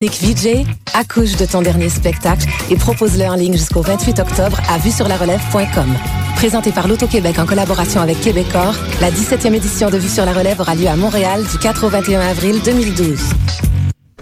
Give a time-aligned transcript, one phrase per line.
[0.00, 4.78] Nick VJ accouche de ton dernier spectacle et propose-le en ligne jusqu'au 28 octobre à
[4.78, 5.08] vue sur.
[6.36, 10.60] Présenté par l'Auto-Québec en collaboration avec Québecor, la 17e édition de Vue sur la relève
[10.60, 13.18] aura lieu à Montréal du 4 au 21 avril 2012.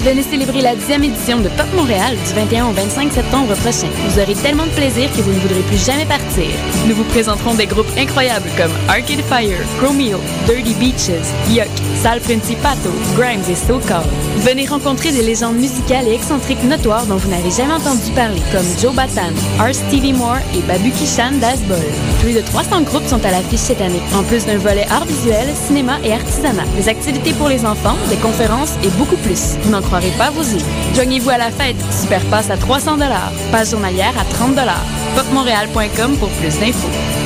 [0.00, 3.88] Venez célébrer la 10e édition de Pop Montréal du 21 au 25 septembre prochain.
[4.08, 6.46] Vous aurez tellement de plaisir que vous ne voudrez plus jamais partir.
[6.88, 11.68] Nous vous présenterons des groupes incroyables comme Arcade Fire, Chromeo, Dirty Beaches, Yuck,
[12.02, 14.25] Sal Principato, Grimes et So Called.
[14.38, 18.66] Venez rencontrer des légendes musicales et excentriques notoires dont vous n'avez jamais entendu parler, comme
[18.80, 19.74] Joe Batan, R.
[19.74, 21.78] Stevie Moore et Babu Kishan Dasbol.
[22.20, 25.48] Plus de 300 groupes sont à l'affiche cette année, en plus d'un volet art visuel,
[25.54, 29.56] cinéma et artisanat, des activités pour les enfants, des conférences et beaucoup plus.
[29.62, 30.64] Vous n'en croirez pas vos yeux.
[30.94, 31.76] Joignez-vous à la fête.
[31.90, 32.98] Super passe à 300
[33.50, 34.56] Passe journalière à 30
[35.16, 37.25] Popmontréal.com pour plus d'infos.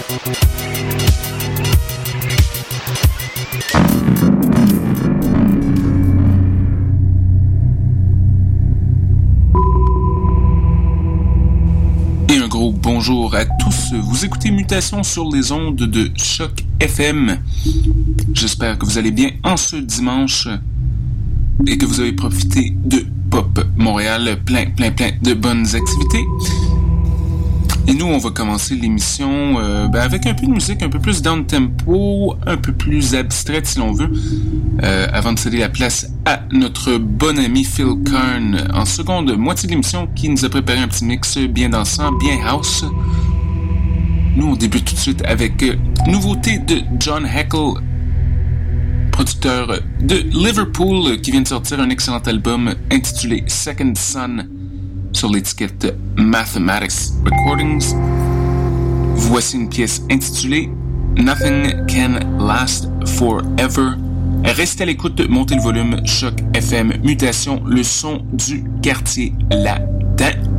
[0.00, 0.02] Et
[12.36, 13.92] un gros bonjour à tous.
[13.92, 17.38] Vous écoutez Mutation sur les ondes de Choc FM.
[18.32, 20.48] J'espère que vous allez bien en ce dimanche
[21.66, 26.24] et que vous avez profité de Pop Montréal, plein, plein, plein de bonnes activités.
[27.90, 31.00] Et nous, on va commencer l'émission euh, ben, avec un peu de musique, un peu
[31.00, 34.08] plus down tempo, un peu plus abstraite si l'on veut,
[34.84, 39.66] euh, avant de céder la place à notre bon ami Phil Kern en seconde moitié
[39.66, 42.84] de l'émission qui nous a préparé un petit mix bien dansant, bien house.
[44.36, 45.74] Nous, on débute tout de suite avec euh,
[46.06, 47.82] nouveauté de John Heckle,
[49.10, 54.44] producteur de Liverpool, qui vient de sortir un excellent album intitulé Second Son
[55.12, 57.94] sur l'étiquette Mathematics Recordings.
[59.14, 60.70] Voici une pièce intitulée
[61.16, 63.92] Nothing Can Last Forever.
[64.44, 70.49] Restez à l'écoute, montez le volume, choc FM, mutation, le son du quartier latin.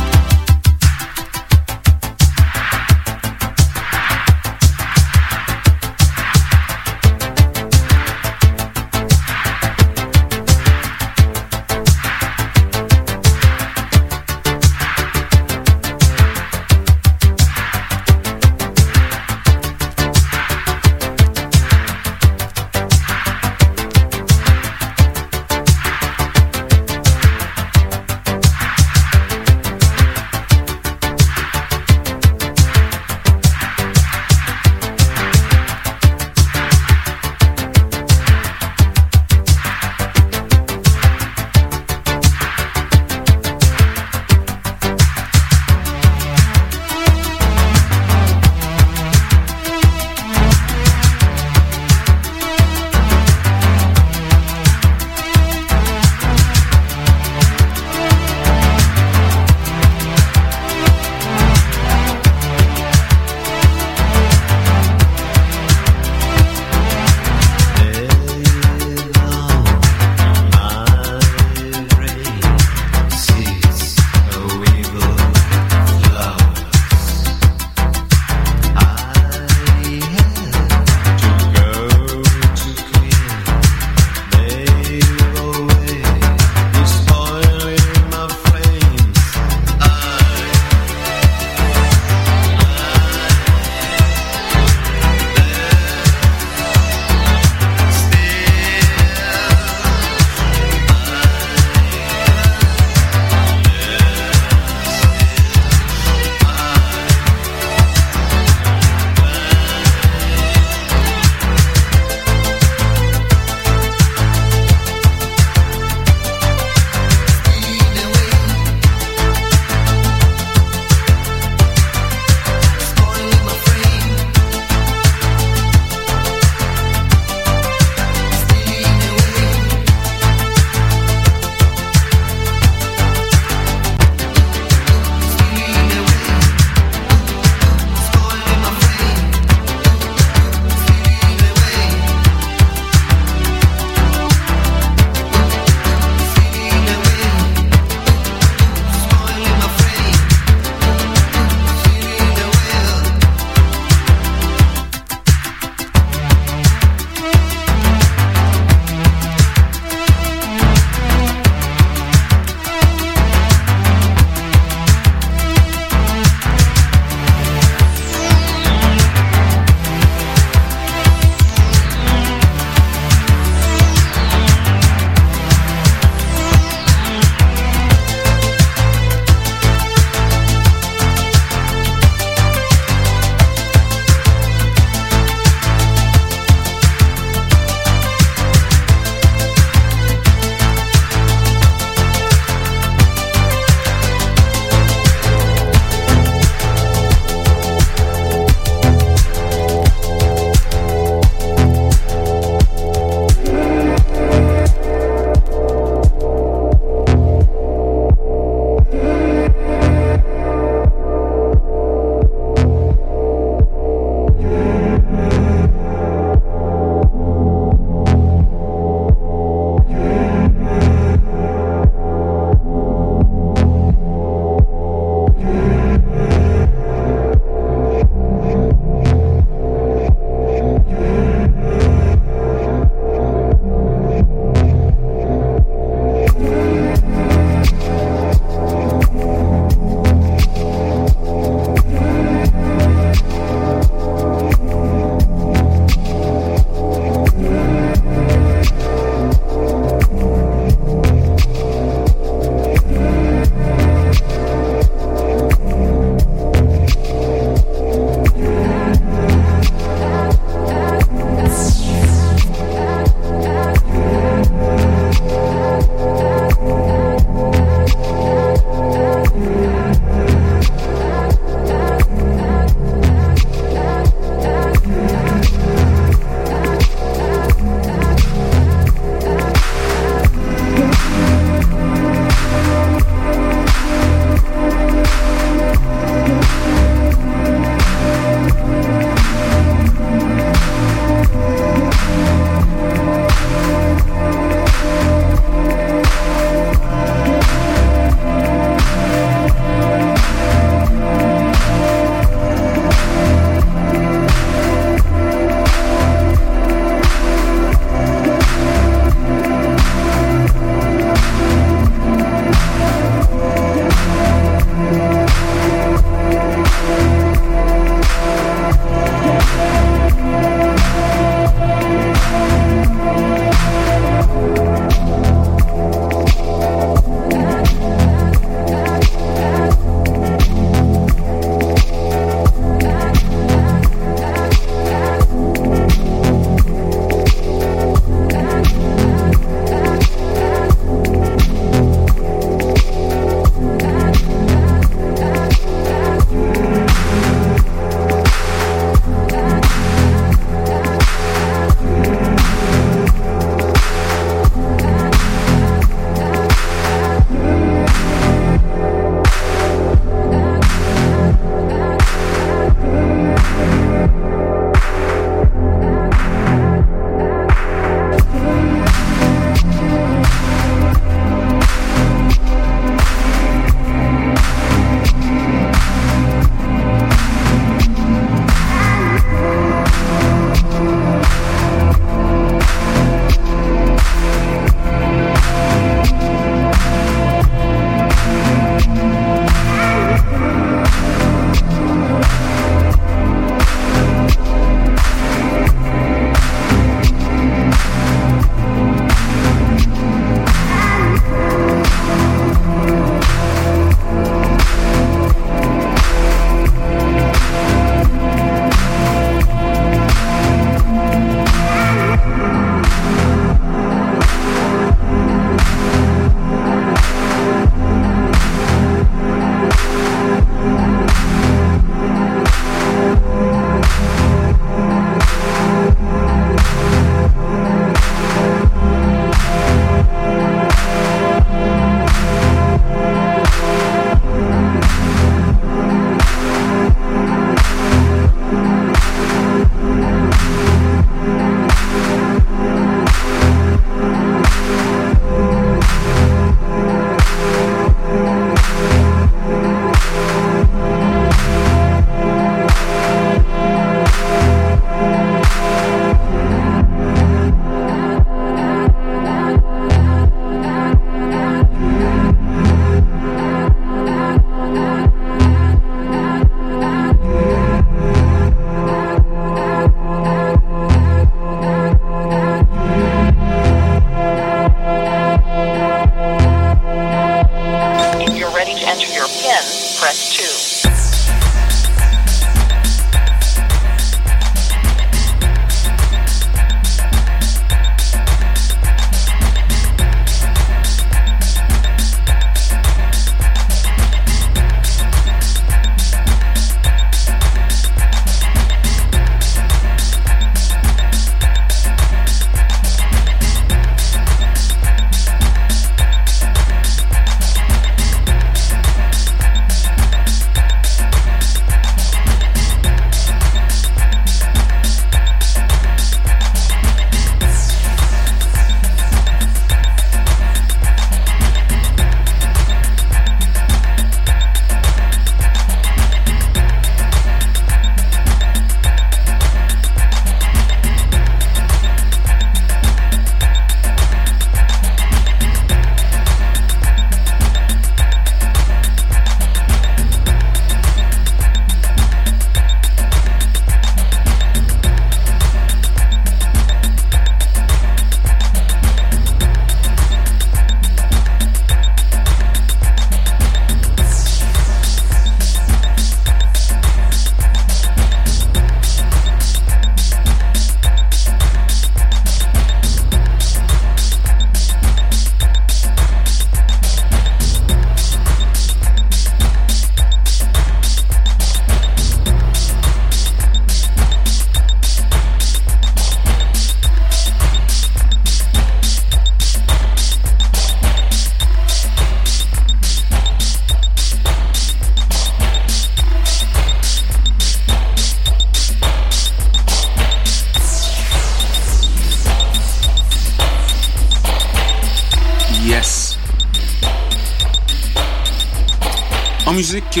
[599.62, 600.00] Musique,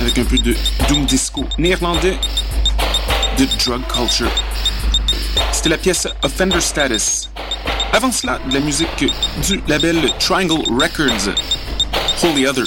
[0.00, 0.54] avec un peu de
[0.88, 2.16] doom disco néerlandais,
[3.36, 4.30] de drug culture.
[5.50, 7.28] C'était la pièce Offender Status.
[7.92, 9.04] Avant cela, de la musique
[9.48, 11.34] du label Triangle Records,
[12.22, 12.64] Holy Other,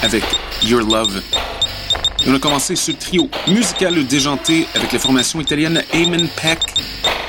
[0.00, 0.24] avec
[0.62, 1.20] Your Love.
[2.26, 6.60] On a commencé ce trio musical déjanté avec la formation italienne Amen Peck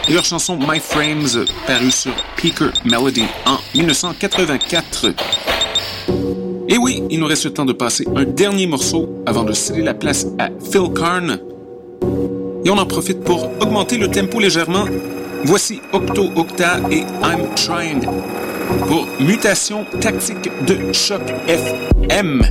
[0.08, 5.35] et leur chanson My Frames, parue sur Peaker Melody en 1984.
[7.16, 10.28] Il nous reste le temps de passer un dernier morceau avant de céder la place
[10.38, 11.40] à Phil Karn.
[12.66, 14.84] Et on en profite pour augmenter le tempo légèrement.
[15.46, 18.02] Voici Octo Octa et I'm Trying
[18.90, 22.44] pour mutation tactique de choc FM.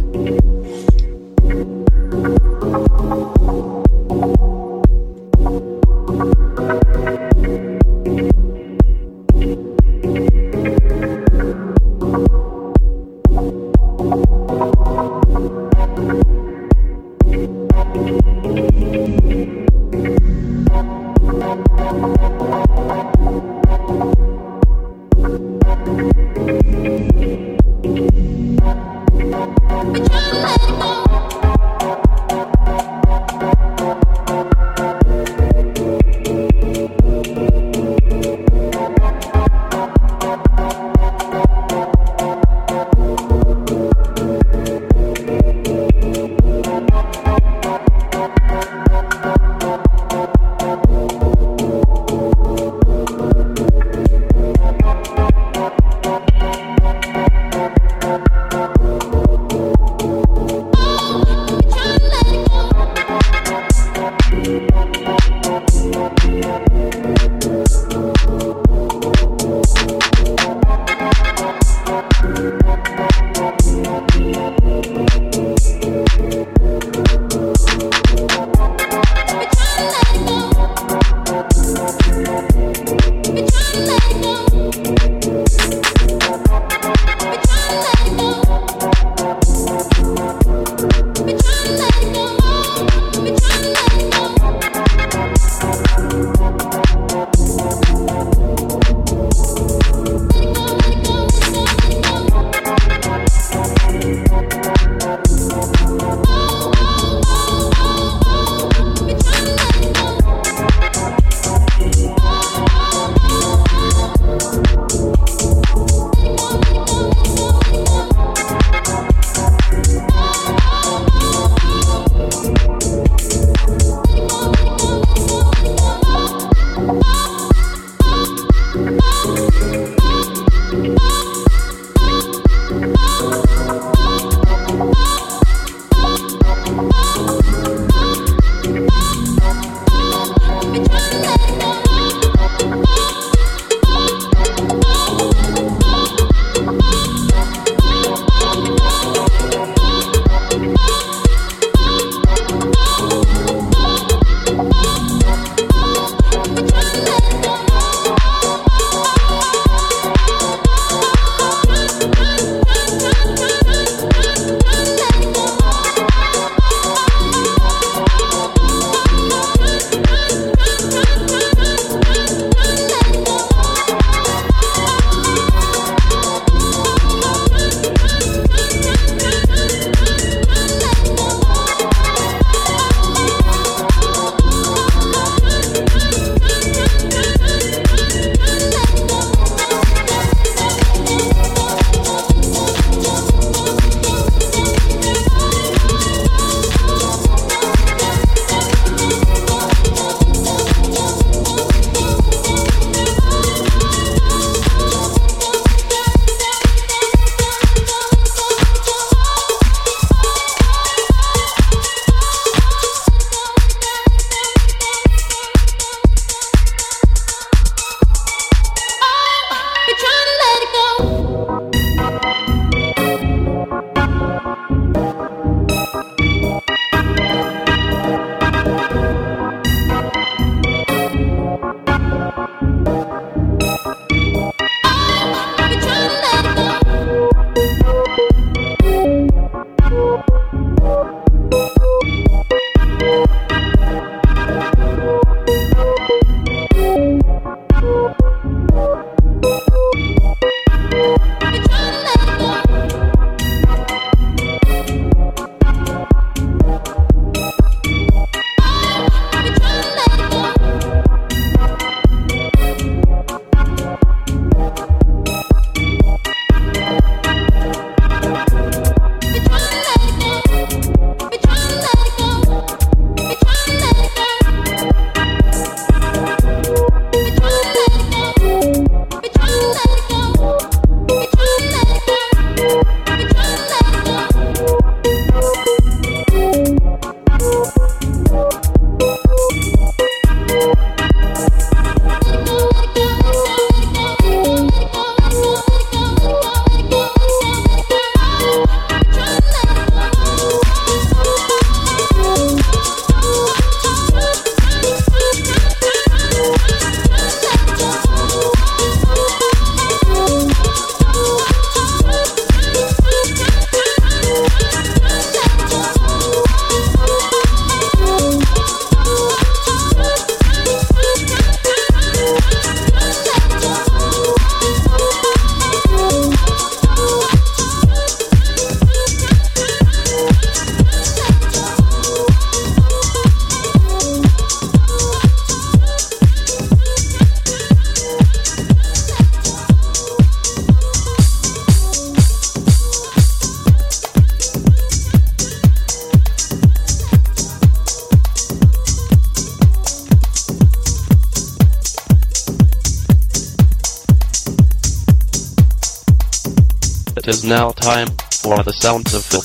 [358.84, 359.43] Sounds of Phil